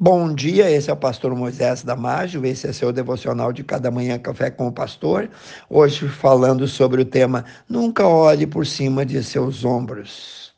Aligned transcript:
Bom 0.00 0.32
dia, 0.32 0.70
esse 0.70 0.88
é 0.88 0.92
o 0.92 0.96
pastor 0.96 1.34
Moisés 1.34 1.82
Damásio, 1.82 2.46
esse 2.46 2.68
é 2.68 2.72
seu 2.72 2.92
devocional 2.92 3.52
de 3.52 3.64
cada 3.64 3.90
manhã 3.90 4.16
café 4.16 4.48
com 4.48 4.68
o 4.68 4.72
pastor. 4.72 5.28
Hoje 5.68 6.06
falando 6.06 6.68
sobre 6.68 7.02
o 7.02 7.04
tema 7.04 7.44
Nunca 7.68 8.06
olhe 8.06 8.46
por 8.46 8.64
cima 8.64 9.04
de 9.04 9.20
seus 9.24 9.64
ombros. 9.64 10.52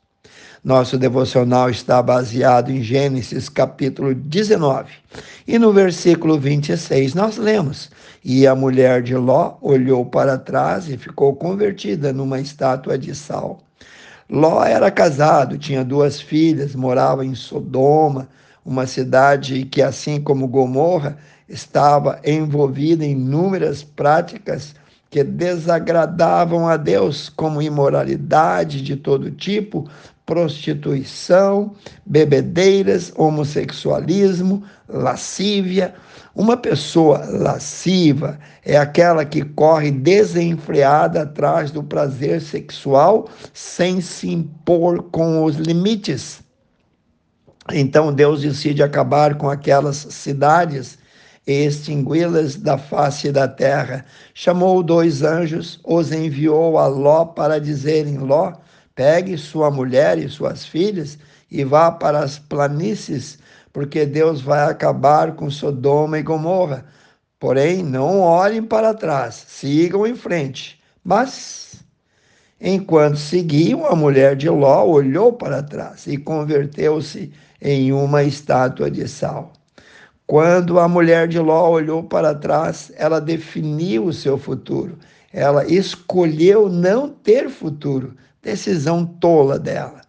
Nosso 0.63 0.95
devocional 0.95 1.71
está 1.71 2.03
baseado 2.03 2.69
em 2.69 2.83
Gênesis 2.83 3.49
capítulo 3.49 4.13
19. 4.13 4.91
E 5.47 5.57
no 5.57 5.73
versículo 5.73 6.39
26 6.39 7.15
nós 7.15 7.37
lemos: 7.37 7.89
E 8.23 8.45
a 8.45 8.53
mulher 8.53 9.01
de 9.01 9.15
Ló 9.15 9.57
olhou 9.59 10.05
para 10.05 10.37
trás 10.37 10.87
e 10.87 10.99
ficou 10.99 11.35
convertida 11.35 12.13
numa 12.13 12.39
estátua 12.39 12.95
de 12.95 13.15
sal. 13.15 13.59
Ló 14.29 14.63
era 14.63 14.91
casado, 14.91 15.57
tinha 15.57 15.83
duas 15.83 16.21
filhas, 16.21 16.75
morava 16.75 17.25
em 17.25 17.33
Sodoma 17.33 18.29
uma 18.65 18.85
cidade 18.85 19.65
que, 19.65 19.81
assim 19.81 20.21
como 20.21 20.47
Gomorra, 20.47 21.17
estava 21.47 22.19
envolvida 22.23 23.05
em 23.05 23.11
inúmeras 23.11 23.83
práticas 23.83 24.75
que 25.09 25.23
desagradavam 25.23 26.67
a 26.67 26.77
Deus, 26.77 27.27
como 27.27 27.61
imoralidade 27.61 28.81
de 28.81 28.95
todo 28.95 29.29
tipo, 29.29 29.89
prostituição, 30.25 31.75
bebedeiras, 32.05 33.11
homossexualismo, 33.17 34.63
lascívia. 34.87 35.93
Uma 36.33 36.55
pessoa 36.55 37.25
lasciva 37.25 38.39
é 38.63 38.77
aquela 38.77 39.25
que 39.25 39.43
corre 39.43 39.91
desenfreada 39.91 41.23
atrás 41.23 41.71
do 41.71 41.83
prazer 41.83 42.39
sexual 42.39 43.27
sem 43.53 43.99
se 43.99 44.31
impor 44.31 45.03
com 45.11 45.43
os 45.43 45.57
limites. 45.57 46.41
Então 47.73 48.13
Deus 48.13 48.41
decide 48.41 48.83
acabar 48.83 49.35
com 49.35 49.49
aquelas 49.49 49.97
cidades 49.97 50.97
e 51.45 51.65
extingui-las 51.65 52.55
da 52.55 52.77
face 52.77 53.31
da 53.31 53.47
terra. 53.47 54.05
Chamou 54.33 54.83
dois 54.83 55.23
anjos, 55.23 55.79
os 55.83 56.11
enviou 56.11 56.77
a 56.77 56.87
Ló 56.87 57.25
para 57.25 57.59
dizerem: 57.59 58.17
Ló, 58.17 58.53
pegue 58.95 59.37
sua 59.37 59.71
mulher 59.71 60.17
e 60.17 60.29
suas 60.29 60.65
filhas 60.65 61.17
e 61.49 61.63
vá 61.63 61.91
para 61.91 62.19
as 62.19 62.39
planícies, 62.39 63.37
porque 63.73 64.05
Deus 64.05 64.41
vai 64.41 64.69
acabar 64.69 65.33
com 65.33 65.49
Sodoma 65.49 66.19
e 66.19 66.23
Gomorra. 66.23 66.85
Porém, 67.39 67.83
não 67.83 68.19
olhem 68.19 68.63
para 68.63 68.93
trás, 68.93 69.45
sigam 69.47 70.05
em 70.05 70.15
frente. 70.15 70.79
Mas 71.03 71.70
Enquanto 72.63 73.17
seguiam, 73.17 73.87
a 73.87 73.95
mulher 73.95 74.35
de 74.35 74.47
Ló 74.47 74.85
olhou 74.85 75.33
para 75.33 75.63
trás 75.63 76.05
e 76.05 76.15
converteu-se 76.15 77.31
em 77.59 77.91
uma 77.91 78.23
estátua 78.23 78.91
de 78.91 79.07
sal. 79.07 79.51
Quando 80.27 80.79
a 80.79 80.87
mulher 80.87 81.27
de 81.27 81.39
Ló 81.39 81.71
olhou 81.71 82.03
para 82.03 82.35
trás, 82.35 82.91
ela 82.95 83.19
definiu 83.19 84.05
o 84.05 84.13
seu 84.13 84.37
futuro. 84.37 84.99
Ela 85.33 85.65
escolheu 85.65 86.69
não 86.69 87.09
ter 87.09 87.49
futuro, 87.49 88.15
decisão 88.43 89.07
tola 89.07 89.57
dela. 89.57 90.01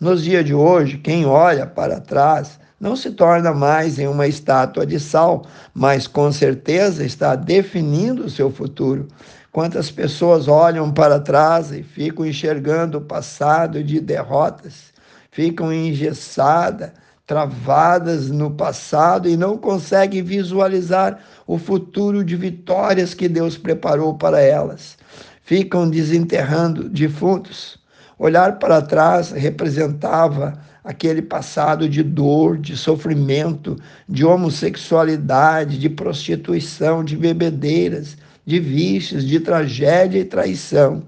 Nos 0.00 0.24
dias 0.24 0.44
de 0.44 0.52
hoje, 0.52 0.98
quem 0.98 1.24
olha 1.24 1.64
para 1.64 2.00
trás 2.00 2.58
não 2.80 2.96
se 2.96 3.12
torna 3.12 3.52
mais 3.52 4.00
em 4.00 4.08
uma 4.08 4.26
estátua 4.26 4.84
de 4.84 4.98
sal, 4.98 5.44
mas 5.72 6.08
com 6.08 6.32
certeza 6.32 7.04
está 7.04 7.36
definindo 7.36 8.24
o 8.24 8.30
seu 8.30 8.50
futuro. 8.50 9.06
Quantas 9.52 9.90
pessoas 9.90 10.46
olham 10.46 10.92
para 10.92 11.18
trás 11.18 11.72
e 11.72 11.82
ficam 11.82 12.24
enxergando 12.24 12.98
o 12.98 13.00
passado 13.00 13.82
de 13.82 14.00
derrotas, 14.00 14.92
ficam 15.32 15.72
engessadas, 15.72 16.92
travadas 17.26 18.30
no 18.30 18.52
passado 18.52 19.28
e 19.28 19.36
não 19.36 19.58
conseguem 19.58 20.22
visualizar 20.22 21.18
o 21.46 21.58
futuro 21.58 22.24
de 22.24 22.36
vitórias 22.36 23.12
que 23.12 23.28
Deus 23.28 23.58
preparou 23.58 24.14
para 24.14 24.40
elas. 24.40 24.96
Ficam 25.42 25.90
desenterrando 25.90 26.88
defuntos. 26.88 27.78
Olhar 28.18 28.58
para 28.58 28.82
trás 28.82 29.32
representava 29.32 30.60
aquele 30.84 31.22
passado 31.22 31.88
de 31.88 32.02
dor, 32.02 32.56
de 32.56 32.76
sofrimento, 32.76 33.76
de 34.08 34.24
homossexualidade, 34.24 35.78
de 35.78 35.88
prostituição, 35.88 37.02
de 37.02 37.16
bebedeiras, 37.16 38.16
de 38.44 38.58
vícios, 38.58 39.24
de 39.24 39.40
tragédia 39.40 40.18
e 40.18 40.24
traição. 40.24 41.02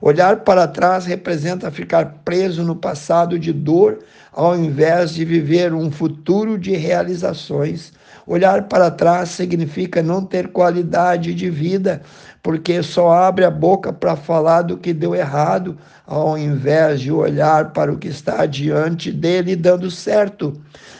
Olhar 0.00 0.40
para 0.40 0.68
trás 0.68 1.06
representa 1.06 1.70
ficar 1.70 2.20
preso 2.24 2.62
no 2.62 2.76
passado 2.76 3.38
de 3.38 3.52
dor, 3.52 3.98
ao 4.32 4.56
invés 4.56 5.12
de 5.12 5.24
viver 5.24 5.74
um 5.74 5.90
futuro 5.90 6.56
de 6.56 6.72
realizações. 6.76 7.92
Olhar 8.24 8.68
para 8.68 8.90
trás 8.90 9.30
significa 9.30 10.02
não 10.02 10.24
ter 10.24 10.48
qualidade 10.48 11.34
de 11.34 11.50
vida, 11.50 12.02
porque 12.42 12.82
só 12.82 13.10
abre 13.10 13.44
a 13.44 13.50
boca 13.50 13.92
para 13.92 14.14
falar 14.14 14.62
do 14.62 14.76
que 14.76 14.92
deu 14.92 15.14
errado, 15.14 15.76
ao 16.06 16.38
invés 16.38 17.00
de 17.00 17.10
olhar 17.10 17.72
para 17.72 17.90
o 17.90 17.98
que 17.98 18.08
está 18.08 18.46
diante 18.46 19.10
dele 19.10 19.56
dando 19.56 19.90
certo. 19.90 20.52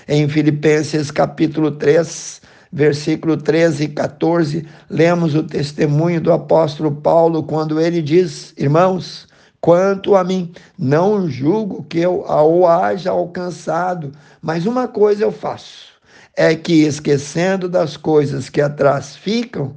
Em 0.09 0.27
Filipenses 0.29 1.11
capítulo 1.11 1.71
3, 1.71 2.41
versículo 2.73 3.37
13 3.37 3.85
e 3.85 3.89
14, 3.89 4.67
lemos 4.89 5.35
o 5.35 5.43
testemunho 5.43 6.21
do 6.21 6.33
apóstolo 6.33 6.93
Paulo 6.93 7.43
quando 7.43 7.81
ele 7.81 8.03
diz: 8.03 8.55
Irmãos, 8.57 9.27
quanto 9.61 10.15
a 10.15 10.23
mim, 10.23 10.53
não 10.79 11.29
julgo 11.29 11.85
que 11.85 11.99
eu 11.99 12.25
o 12.27 12.67
haja 12.67 13.11
alcançado, 13.11 14.13
mas 14.41 14.67
uma 14.67 14.87
coisa 14.87 15.25
eu 15.25 15.33
faço, 15.33 15.89
é 16.37 16.55
que 16.55 16.85
esquecendo 16.85 17.69
das 17.69 17.97
coisas 17.97 18.49
que 18.49 18.61
atrás 18.61 19.17
ficam, 19.17 19.75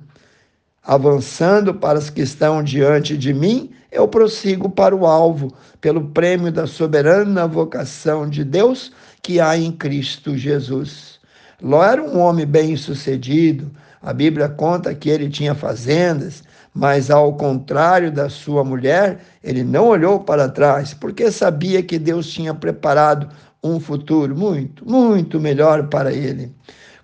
avançando 0.84 1.74
para 1.74 2.00
as 2.00 2.10
que 2.10 2.22
estão 2.22 2.64
diante 2.64 3.18
de 3.18 3.34
mim, 3.34 3.72
eu 3.92 4.08
prossigo 4.08 4.70
para 4.70 4.96
o 4.96 5.06
alvo, 5.06 5.54
pelo 5.80 6.10
prêmio 6.10 6.52
da 6.52 6.66
soberana 6.66 7.48
vocação 7.48 8.30
de 8.30 8.44
Deus 8.44 8.92
que 9.22 9.40
há 9.40 9.58
em 9.58 9.72
Cristo 9.72 10.36
Jesus. 10.38 11.21
Ló 11.62 11.84
era 11.84 12.02
um 12.02 12.20
homem 12.20 12.46
bem-sucedido. 12.46 13.70
A 14.02 14.12
Bíblia 14.12 14.50
conta 14.50 14.96
que 14.96 15.10
ele 15.10 15.30
tinha 15.30 15.54
fazendas, 15.54 16.44
mas 16.74 17.12
ao 17.12 17.34
contrário 17.34 18.12
da 18.12 18.30
sua 18.30 18.64
mulher, 18.64 19.20
ele 19.44 19.64
não 19.64 19.88
olhou 19.88 20.20
para 20.20 20.50
trás, 20.50 20.92
porque 20.94 21.32
sabia 21.32 21.84
que 21.84 22.00
Deus 22.00 22.28
tinha 22.28 22.54
preparado 22.54 23.30
um 23.64 23.80
futuro 23.80 24.36
muito, 24.36 24.84
muito 24.90 25.40
melhor 25.40 25.88
para 25.88 26.12
ele. 26.12 26.52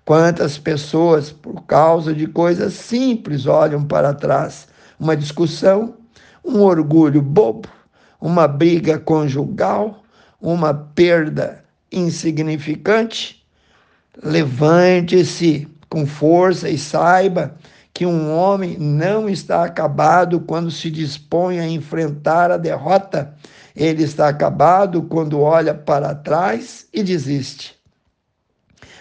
Quantas 0.04 0.58
pessoas, 0.58 1.30
por 1.30 1.62
causa 1.64 2.12
de 2.12 2.26
coisas 2.26 2.72
simples, 2.72 3.46
olham 3.46 3.84
para 3.84 4.12
trás? 4.12 4.66
Uma 4.98 5.16
discussão, 5.16 5.94
um 6.44 6.62
orgulho 6.62 7.22
bobo, 7.22 7.68
uma 8.20 8.48
briga 8.48 8.98
conjugal, 8.98 10.02
uma 10.40 10.74
perda 10.74 11.62
insignificante 11.92 13.37
Levante-se 14.22 15.68
com 15.88 16.06
força 16.06 16.68
e 16.68 16.76
saiba 16.76 17.54
que 17.94 18.06
um 18.06 18.32
homem 18.32 18.76
não 18.78 19.28
está 19.28 19.64
acabado 19.64 20.40
quando 20.40 20.70
se 20.70 20.90
dispõe 20.90 21.58
a 21.58 21.68
enfrentar 21.68 22.50
a 22.50 22.56
derrota. 22.56 23.34
Ele 23.74 24.02
está 24.02 24.28
acabado 24.28 25.02
quando 25.02 25.40
olha 25.40 25.74
para 25.74 26.14
trás 26.14 26.86
e 26.92 27.02
desiste. 27.02 27.76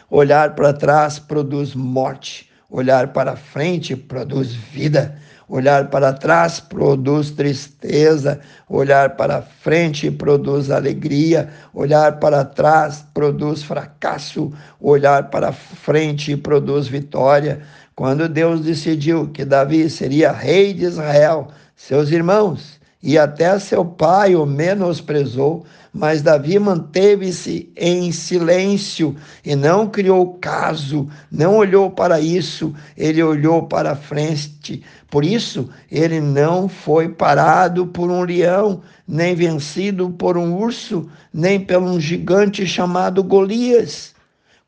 Olhar 0.10 0.56
para 0.56 0.72
trás 0.72 1.20
produz 1.20 1.76
morte, 1.76 2.50
olhar 2.70 3.12
para 3.12 3.36
frente 3.36 3.96
produz 3.96 4.54
vida. 4.54 5.20
Olhar 5.50 5.90
para 5.90 6.12
trás 6.12 6.60
produz 6.60 7.32
tristeza, 7.32 8.40
olhar 8.68 9.16
para 9.16 9.42
frente 9.42 10.12
produz 10.12 10.70
alegria, 10.70 11.50
olhar 11.74 12.20
para 12.20 12.44
trás 12.44 13.06
produz 13.14 13.64
fracasso, 13.64 14.52
olhar 14.80 15.30
para 15.30 15.54
frente 15.54 16.36
produz 16.36 16.88
vitória. 16.88 17.62
Quando 17.96 18.28
Deus 18.28 18.62
decidiu 18.62 19.30
que 19.30 19.46
Davi 19.46 19.90
seria 19.90 20.34
rei 20.34 20.74
de 20.74 20.84
Israel, 20.84 21.48
seus 21.76 22.12
irmãos 22.12 22.78
e 23.02 23.18
até 23.18 23.58
seu 23.60 23.86
pai 23.86 24.36
o 24.36 24.46
menosprezou, 24.46 25.66
mas 25.94 26.22
Davi 26.22 26.60
manteve-se 26.60 27.72
em 27.76 28.12
silêncio 28.12 29.16
e 29.46 29.56
não 29.56 29.88
criou 29.88 30.36
caso, 30.36 31.08
não 31.32 31.58
olhou 31.58 31.90
para 31.92 32.20
isso, 32.20 32.74
ele 32.96 33.22
olhou 33.22 33.64
para 33.64 33.96
frente. 33.96 34.84
Por 35.10 35.24
isso, 35.24 35.70
ele 35.92 36.20
não 36.20 36.68
foi 36.68 37.10
parado 37.10 37.88
por 37.88 38.12
um 38.12 38.24
leão, 38.24 38.82
nem 39.08 39.34
vencido 39.36 40.10
por 40.10 40.38
um 40.38 40.56
urso, 40.56 41.10
nem 41.34 41.60
por 41.60 41.78
um 41.78 42.00
gigante 42.00 42.66
chamado 42.68 43.24
Golias. 43.24 44.17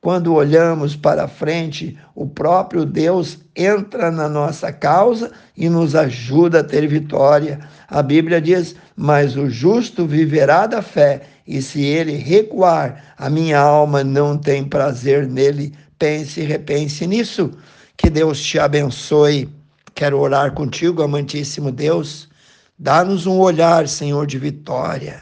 Quando 0.01 0.33
olhamos 0.33 0.95
para 0.95 1.27
frente, 1.27 1.97
o 2.15 2.25
próprio 2.25 2.85
Deus 2.85 3.39
entra 3.53 4.09
na 4.09 4.29
nossa 4.29 4.71
causa 4.71 5.29
e 5.57 5.67
nos 5.67 5.93
ajuda 5.93 6.61
a 6.61 6.63
ter 6.63 6.87
vitória. 6.87 7.59
A 7.85 8.01
Bíblia 8.01 8.39
diz: 8.39 8.77
Mas 8.95 9.35
o 9.35 9.49
justo 9.49 10.05
viverá 10.05 10.67
da 10.67 10.81
fé, 10.81 11.23
e 11.45 11.61
se 11.61 11.83
ele 11.83 12.13
recuar, 12.13 13.13
a 13.17 13.29
minha 13.29 13.59
alma 13.59 14.01
não 14.01 14.37
tem 14.37 14.63
prazer 14.63 15.27
nele. 15.27 15.73
Pense 15.97 16.39
e 16.39 16.45
repense 16.45 17.05
nisso. 17.05 17.51
Que 17.97 18.09
Deus 18.09 18.41
te 18.41 18.57
abençoe. 18.57 19.49
Quero 19.93 20.17
orar 20.17 20.53
contigo, 20.53 21.03
amantíssimo 21.03 21.73
Deus. 21.73 22.29
Dá-nos 22.77 23.27
um 23.27 23.37
olhar, 23.37 23.85
Senhor, 23.85 24.25
de 24.25 24.39
vitória, 24.39 25.19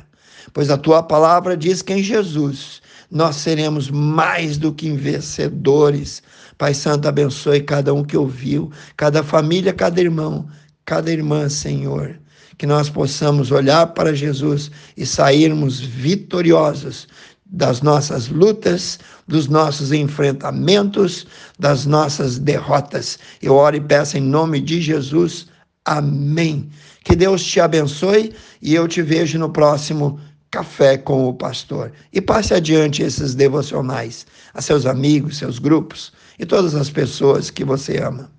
pois 0.53 0.69
a 0.69 0.77
tua 0.77 1.01
palavra 1.01 1.57
diz 1.57 1.81
que 1.81 1.94
em 1.94 2.03
Jesus 2.03 2.80
nós 3.09 3.38
seremos 3.38 3.89
mais 3.89 4.57
do 4.57 4.74
que 4.74 4.92
vencedores. 4.92 6.21
Pai 6.57 6.74
Santo, 6.74 7.07
abençoe 7.07 7.62
cada 7.62 7.94
um 7.94 8.04
que 8.04 8.18
ouviu, 8.18 8.71
cada 8.95 9.24
família, 9.24 9.74
cada 9.74 10.01
irmão, 10.01 10.48
cada 10.86 11.12
irmã, 11.12 11.48
Senhor. 11.50 12.19
Que 12.57 12.65
nós 12.65 12.89
possamos 12.89 13.51
olhar 13.51 13.88
para 13.88 14.15
Jesus 14.15 14.71
e 14.95 15.06
sairmos 15.06 15.80
vitoriosos 15.80 17.07
das 17.50 17.81
nossas 17.81 18.27
lutas, 18.27 19.00
dos 19.27 19.48
nossos 19.48 19.92
enfrentamentos, 19.92 21.25
das 21.57 21.86
nossas 21.86 22.38
derrotas. 22.38 23.18
Eu 23.42 23.56
oro 23.56 23.77
e 23.77 23.81
peço 23.81 24.18
em 24.18 24.21
nome 24.21 24.59
de 24.59 24.81
Jesus. 24.81 25.48
Amém. 25.86 26.69
Que 27.04 27.15
Deus 27.15 27.44
te 27.44 27.59
abençoe 27.59 28.33
e 28.62 28.75
eu 28.75 28.88
te 28.88 29.01
vejo 29.01 29.39
no 29.39 29.50
próximo 29.50 30.19
Café 30.51 30.97
com 30.97 31.27
o 31.27 31.33
Pastor. 31.33 31.91
E 32.13 32.21
passe 32.21 32.53
adiante 32.53 33.03
esses 33.03 33.35
devocionais 33.35 34.25
a 34.53 34.61
seus 34.61 34.85
amigos, 34.85 35.38
seus 35.38 35.59
grupos 35.59 36.13
e 36.39 36.45
todas 36.45 36.75
as 36.75 36.89
pessoas 36.89 37.49
que 37.49 37.63
você 37.63 37.97
ama. 37.97 38.31